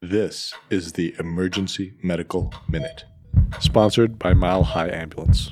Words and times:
This 0.00 0.54
is 0.70 0.92
the 0.92 1.12
Emergency 1.18 1.94
Medical 2.04 2.54
Minute, 2.68 3.04
sponsored 3.58 4.16
by 4.16 4.32
Mile 4.32 4.62
High 4.62 4.90
Ambulance. 4.90 5.50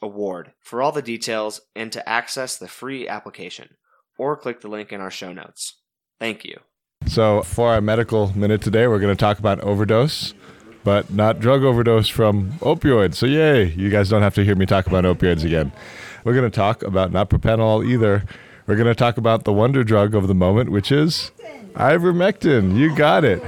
award 0.02 0.53
for 0.61 0.81
all 0.81 0.91
the 0.91 1.02
details 1.02 1.61
and 1.75 1.91
to 1.91 2.07
access 2.07 2.57
the 2.57 2.67
free 2.67 3.07
application, 3.07 3.70
or 4.17 4.36
click 4.36 4.61
the 4.61 4.67
link 4.67 4.91
in 4.91 5.02
our 5.02 5.11
show 5.11 5.33
notes. 5.33 5.75
Thank 6.19 6.45
you. 6.45 6.59
So, 7.05 7.41
for 7.44 7.69
our 7.69 7.81
medical 7.81 8.35
minute 8.38 8.61
today, 8.61 8.88
we're 8.88 9.00
going 9.00 9.16
to 9.16 9.19
talk 9.19 9.39
about 9.39 9.59
overdose, 9.61 10.33
but 10.83 11.11
not 11.11 11.39
drug 11.39 11.63
overdose 11.63 12.09
from 12.09 12.53
opioids. 12.59 13.16
So, 13.16 13.25
yay, 13.25 13.66
you 13.66 13.89
guys 13.89 14.09
don't 14.09 14.23
have 14.23 14.35
to 14.35 14.44
hear 14.44 14.55
me 14.55 14.66
talk 14.66 14.88
about 14.88 15.03
opioids 15.03 15.45
again. 15.45 15.72
We're 16.23 16.33
going 16.33 16.50
to 16.50 16.55
talk 16.55 16.83
about 16.83 17.11
not 17.11 17.30
propranolol 17.30 17.88
either. 17.88 18.25
We're 18.66 18.75
going 18.75 18.88
to 18.88 18.95
talk 18.95 19.17
about 19.17 19.45
the 19.45 19.53
wonder 19.53 19.83
drug 19.83 20.13
of 20.13 20.28
the 20.28 20.35
moment, 20.35 20.72
which 20.72 20.91
is 20.91 21.31
Ivermectin, 21.78 22.75
you 22.75 22.95
got 22.95 23.23
it. 23.23 23.39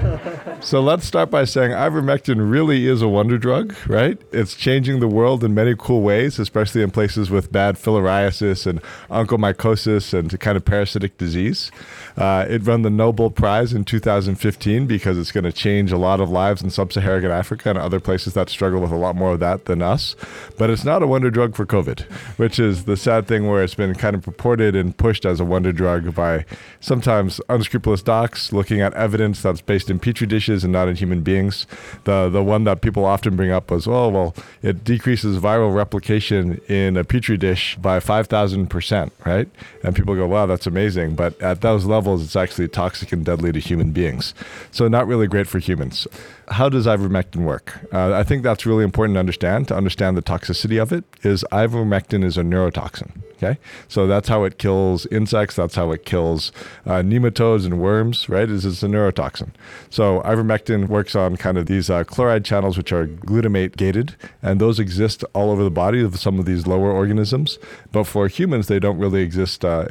So 0.64 0.82
let's 0.82 1.06
start 1.06 1.32
by 1.32 1.46
saying 1.46 1.72
ivermectin 1.72 2.52
really 2.52 2.86
is 2.86 3.02
a 3.02 3.08
wonder 3.08 3.40
drug, 3.40 3.74
right? 3.88 4.22
It's 4.32 4.54
changing 4.54 5.00
the 5.00 5.08
world 5.08 5.44
in 5.44 5.56
many 5.56 5.74
cool 5.76 6.02
ways, 6.02 6.38
especially 6.38 6.84
in 6.84 6.92
places 6.92 7.32
with 7.32 7.52
bad 7.52 7.76
filariasis 7.76 8.68
and 8.68 8.84
onchocerciasis 9.10 10.14
and 10.14 10.40
kind 10.40 10.58
of 10.58 10.64
parasitic 10.64 11.18
disease. 11.18 11.72
Uh, 12.16 12.46
it 12.48 12.68
won 12.68 12.84
the 12.84 12.92
Nobel 12.92 13.32
Prize 13.32 13.74
in 13.74 13.84
2015 13.84 14.86
because 14.86 15.18
it's 15.18 15.32
going 15.32 15.46
to 15.46 15.52
change 15.52 15.92
a 15.92 15.98
lot 15.98 16.20
of 16.20 16.30
lives 16.30 16.62
in 16.62 16.70
sub 16.70 16.94
Saharan 16.94 17.32
Africa 17.32 17.70
and 17.72 17.80
other 17.80 18.00
places 18.00 18.36
that 18.36 18.50
struggle 18.50 18.80
with 18.80 18.92
a 18.92 18.96
lot 18.96 19.16
more 19.16 19.34
of 19.34 19.40
that 19.40 19.66
than 19.66 19.82
us. 19.82 20.16
But 20.56 20.70
it's 20.70 20.84
not 20.84 21.02
a 21.02 21.08
wonder 21.08 21.32
drug 21.32 21.56
for 21.56 21.66
COVID, 21.66 22.02
which 22.38 22.60
is 22.60 22.86
the 22.86 22.98
sad 22.98 23.28
thing 23.28 23.48
where 23.48 23.64
it's 23.64 23.76
been 23.76 23.96
kind 23.96 24.16
of 24.16 24.22
purported 24.22 24.76
and 24.76 24.96
pushed 24.96 25.26
as 25.26 25.40
a 25.40 25.46
wonder 25.46 25.72
drug 25.72 26.14
by 26.14 26.46
sometimes 26.80 27.42
unscrupulous 27.50 28.04
doctors 28.04 28.19
looking 28.52 28.82
at 28.82 28.94
evidence 28.94 29.42
that's 29.42 29.62
based 29.62 29.90
in 29.90 30.00
petri 30.00 30.28
dishes 30.28 30.64
and 30.64 30.74
not 30.74 30.88
in 30.88 30.96
human 30.96 31.22
beings. 31.22 31.68
The 32.04 32.30
the 32.30 32.44
one 32.44 32.64
that 32.66 32.82
people 32.82 33.06
often 33.06 33.36
bring 33.36 33.52
up 33.52 33.72
was, 33.72 33.88
oh 33.88 34.10
well, 34.10 34.36
it 34.62 34.84
decreases 34.84 35.38
viral 35.38 35.74
replication 35.74 36.60
in 36.68 36.98
a 36.98 37.04
petri 37.04 37.38
dish 37.38 37.76
by 37.78 38.00
five 38.00 38.28
thousand 38.28 38.68
percent, 38.68 39.14
right? 39.26 39.48
And 39.84 39.96
people 39.96 40.16
go, 40.16 40.28
wow, 40.28 40.46
that's 40.46 40.68
amazing. 40.68 41.16
But 41.16 41.42
at 41.42 41.62
those 41.62 41.86
levels, 41.86 42.24
it's 42.24 42.36
actually 42.36 42.68
toxic 42.68 43.12
and 43.12 43.26
deadly 43.26 43.52
to 43.52 43.60
human 43.60 43.92
beings. 43.92 44.34
So 44.72 44.88
not 44.88 45.08
really 45.08 45.28
great 45.28 45.48
for 45.48 45.60
humans 45.60 46.08
how 46.52 46.70
does 46.70 46.88
ivermectin 46.88 47.46
work? 47.46 47.80
Uh, 47.94 48.14
I 48.14 48.24
think 48.24 48.44
that's 48.44 48.66
really 48.66 48.84
important 48.84 49.16
to 49.16 49.20
understand. 49.20 49.68
To 49.68 49.76
understand 49.76 50.18
the 50.18 50.22
toxicity 50.22 50.82
of 50.82 50.92
it, 50.92 51.04
is 51.24 51.46
ivermectin 51.52 52.24
is 52.24 52.38
a 52.38 52.42
neurotoxin. 52.42 53.12
Okay, 53.42 53.58
so 53.88 54.06
that's 54.06 54.28
how 54.28 54.44
it 54.44 54.58
kills 54.58 55.06
insects. 55.06 55.56
That's 55.56 55.76
how 55.76 55.94
it 55.94 56.04
kills 56.04 56.52
uh, 56.86 56.96
nematodes 56.96 57.66
and 57.66 57.80
worms. 57.80 58.28
Right? 58.28 58.50
Is 58.50 58.66
it's 58.66 58.84
a 58.84 58.88
neurotoxin. 58.88 59.52
So 59.90 60.22
ivermectin 60.26 60.90
works 60.90 61.16
on 61.16 61.38
kind 61.38 61.58
of 61.58 61.66
these 61.68 61.90
uh, 61.90 62.04
chloride 62.04 62.44
channels, 62.44 62.78
which 62.78 62.92
are 62.92 63.08
glutamate 63.08 63.78
gated, 63.78 64.18
and 64.42 64.60
those 64.60 64.78
exist 64.78 65.24
all 65.34 65.52
over 65.52 65.64
the 65.64 65.72
body 65.72 66.04
of 66.04 66.20
some 66.20 66.38
of 66.38 66.46
these 66.46 66.68
lower 66.68 66.92
organisms. 66.92 67.60
But 67.94 68.04
for 68.04 68.28
humans, 68.28 68.68
they 68.68 68.80
don't 68.80 68.98
really 68.98 69.22
exist 69.22 69.64
uh, 69.64 69.86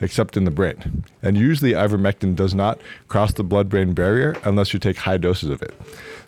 except 0.00 0.38
in 0.38 0.44
the 0.44 0.50
brain. 0.50 1.04
And 1.22 1.36
usually, 1.36 1.72
ivermectin 1.72 2.34
does 2.34 2.54
not 2.54 2.80
cross 3.08 3.34
the 3.34 3.44
blood-brain 3.44 3.92
barrier 3.92 4.36
unless 4.44 4.72
you 4.72 4.80
take 4.80 4.96
high 4.96 5.18
doses 5.18 5.50
of 5.50 5.60
it. 5.60 5.74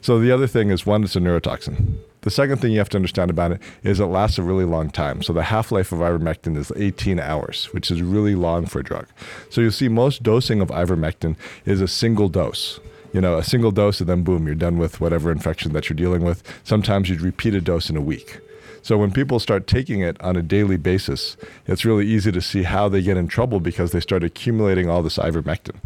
So 0.02 0.20
the 0.20 0.30
other 0.30 0.46
thing 0.46 0.68
is 0.68 0.84
one, 0.84 1.02
it's 1.02 1.16
a 1.16 1.20
neurotoxin. 1.20 1.96
The 2.22 2.30
second 2.30 2.58
thing 2.58 2.72
you 2.72 2.78
have 2.78 2.88
to 2.90 2.96
understand 2.96 3.30
about 3.30 3.52
it 3.52 3.60
is 3.82 4.00
it 4.00 4.06
lasts 4.06 4.38
a 4.38 4.42
really 4.42 4.64
long 4.64 4.90
time. 4.90 5.22
So 5.22 5.32
the 5.32 5.44
half 5.44 5.70
life 5.70 5.92
of 5.92 6.00
ivermectin 6.00 6.56
is 6.56 6.72
18 6.74 7.20
hours, 7.20 7.66
which 7.66 7.90
is 7.90 8.02
really 8.02 8.34
long 8.34 8.66
for 8.66 8.80
a 8.80 8.84
drug. 8.84 9.06
So 9.50 9.60
you'll 9.60 9.70
see 9.70 9.88
most 9.88 10.22
dosing 10.22 10.60
of 10.60 10.68
ivermectin 10.68 11.36
is 11.64 11.80
a 11.80 11.88
single 11.88 12.28
dose. 12.28 12.80
You 13.12 13.20
know, 13.20 13.38
a 13.38 13.44
single 13.44 13.70
dose, 13.70 14.00
and 14.00 14.08
then 14.08 14.22
boom, 14.22 14.46
you're 14.46 14.54
done 14.54 14.78
with 14.78 15.00
whatever 15.00 15.32
infection 15.32 15.72
that 15.72 15.88
you're 15.88 15.96
dealing 15.96 16.22
with. 16.22 16.42
Sometimes 16.64 17.08
you'd 17.08 17.22
repeat 17.22 17.54
a 17.54 17.60
dose 17.60 17.88
in 17.88 17.96
a 17.96 18.02
week. 18.02 18.40
So 18.82 18.96
when 18.98 19.12
people 19.12 19.38
start 19.38 19.66
taking 19.66 20.00
it 20.00 20.20
on 20.20 20.36
a 20.36 20.42
daily 20.42 20.76
basis, 20.76 21.36
it's 21.66 21.84
really 21.84 22.06
easy 22.06 22.32
to 22.32 22.40
see 22.40 22.62
how 22.62 22.88
they 22.88 23.02
get 23.02 23.16
in 23.16 23.28
trouble 23.28 23.60
because 23.60 23.92
they 23.92 24.00
start 24.00 24.24
accumulating 24.24 24.88
all 24.88 25.02
this 25.02 25.18
ivermectin. 25.18 25.76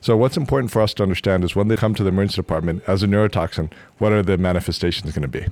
So 0.00 0.16
what's 0.16 0.36
important 0.36 0.70
for 0.70 0.82
us 0.82 0.94
to 0.94 1.02
understand 1.02 1.44
is 1.44 1.56
when 1.56 1.68
they 1.68 1.76
come 1.76 1.94
to 1.94 2.02
the 2.02 2.10
emergency 2.10 2.36
department 2.36 2.82
as 2.86 3.02
a 3.02 3.06
neurotoxin, 3.06 3.72
what 3.98 4.12
are 4.12 4.22
the 4.22 4.38
manifestations 4.38 5.12
going 5.12 5.22
to 5.22 5.28
be? 5.28 5.46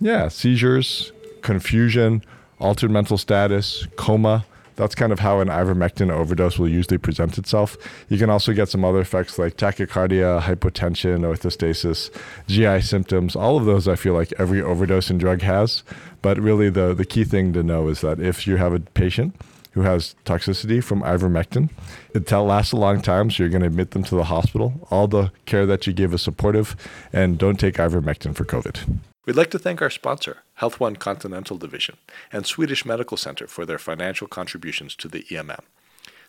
Yeah, 0.00 0.28
seizures, 0.28 1.12
confusion, 1.42 2.22
altered 2.58 2.90
mental 2.90 3.18
status, 3.18 3.86
coma, 3.96 4.44
that's 4.76 4.94
kind 4.94 5.10
of 5.10 5.20
how 5.20 5.40
an 5.40 5.48
ivermectin 5.48 6.10
overdose 6.12 6.58
will 6.58 6.68
usually 6.68 6.98
present 6.98 7.38
itself. 7.38 7.76
You 8.08 8.18
can 8.18 8.30
also 8.30 8.52
get 8.52 8.68
some 8.68 8.84
other 8.84 9.00
effects 9.00 9.38
like 9.38 9.56
tachycardia, 9.56 10.42
hypotension, 10.42 11.20
orthostasis, 11.20 12.10
GI 12.46 12.82
symptoms. 12.82 13.34
All 13.34 13.56
of 13.56 13.64
those 13.64 13.88
I 13.88 13.96
feel 13.96 14.12
like 14.12 14.32
every 14.38 14.60
overdosing 14.60 15.18
drug 15.18 15.40
has. 15.42 15.82
But 16.20 16.38
really, 16.38 16.68
the, 16.68 16.94
the 16.94 17.06
key 17.06 17.24
thing 17.24 17.54
to 17.54 17.62
know 17.62 17.88
is 17.88 18.02
that 18.02 18.20
if 18.20 18.46
you 18.46 18.56
have 18.56 18.74
a 18.74 18.80
patient 18.80 19.34
who 19.72 19.82
has 19.82 20.14
toxicity 20.24 20.84
from 20.84 21.02
ivermectin, 21.02 21.70
it 22.14 22.30
lasts 22.30 22.72
a 22.72 22.76
long 22.76 23.00
time, 23.00 23.30
so 23.30 23.42
you're 23.42 23.50
going 23.50 23.60
to 23.60 23.66
admit 23.66 23.90
them 23.90 24.02
to 24.04 24.14
the 24.14 24.24
hospital. 24.24 24.86
All 24.90 25.06
the 25.06 25.32
care 25.46 25.66
that 25.66 25.86
you 25.86 25.92
give 25.92 26.12
is 26.14 26.22
supportive, 26.22 26.76
and 27.12 27.38
don't 27.38 27.58
take 27.58 27.74
ivermectin 27.74 28.34
for 28.34 28.44
COVID. 28.44 28.98
We'd 29.26 29.34
like 29.34 29.50
to 29.50 29.58
thank 29.58 29.82
our 29.82 29.90
sponsor, 29.90 30.44
Health 30.54 30.78
One 30.78 30.94
Continental 30.94 31.58
Division, 31.58 31.96
and 32.32 32.46
Swedish 32.46 32.86
Medical 32.86 33.16
Center 33.16 33.48
for 33.48 33.66
their 33.66 33.76
financial 33.76 34.28
contributions 34.28 34.94
to 34.94 35.08
the 35.08 35.24
EMM. 35.24 35.64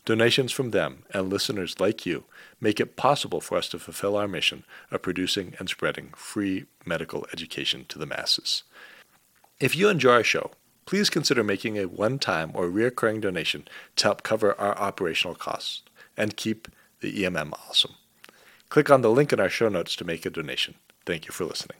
Donations 0.03 0.51
from 0.51 0.71
them 0.71 1.03
and 1.13 1.29
listeners 1.29 1.79
like 1.79 2.07
you 2.07 2.23
make 2.59 2.79
it 2.79 2.95
possible 2.95 3.39
for 3.39 3.55
us 3.55 3.69
to 3.69 3.77
fulfill 3.77 4.17
our 4.17 4.27
mission 4.27 4.63
of 4.89 5.03
producing 5.03 5.53
and 5.59 5.69
spreading 5.69 6.09
free 6.15 6.65
medical 6.85 7.27
education 7.31 7.85
to 7.89 7.99
the 7.99 8.07
masses. 8.07 8.63
If 9.59 9.75
you 9.75 9.89
enjoy 9.89 10.13
our 10.13 10.23
show, 10.23 10.51
please 10.87 11.11
consider 11.11 11.43
making 11.43 11.77
a 11.77 11.85
one 11.85 12.17
time 12.17 12.49
or 12.55 12.67
recurring 12.67 13.21
donation 13.21 13.67
to 13.97 14.05
help 14.05 14.23
cover 14.23 14.59
our 14.59 14.75
operational 14.75 15.35
costs 15.35 15.83
and 16.15 16.35
keep 16.35 16.67
the 17.01 17.13
EMM 17.13 17.53
awesome. 17.69 17.93
Click 18.69 18.89
on 18.89 19.01
the 19.01 19.11
link 19.11 19.31
in 19.31 19.39
our 19.39 19.49
show 19.49 19.69
notes 19.69 19.95
to 19.97 20.05
make 20.05 20.25
a 20.25 20.31
donation. 20.31 20.73
Thank 21.05 21.27
you 21.27 21.31
for 21.31 21.45
listening. 21.45 21.77